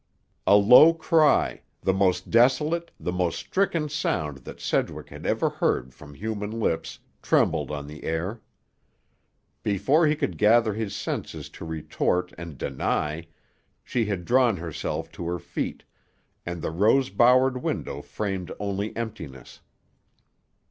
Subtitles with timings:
[0.47, 5.93] A low cry, the most desolate, the most stricken sound that Sedgwick had ever heard
[5.93, 8.41] from human lips, trembled on the air.
[9.61, 13.27] Before he could gather his senses to retort and deny,
[13.83, 19.59] she had drawn herself to her feet—and the rose bowered window framed only emptiness.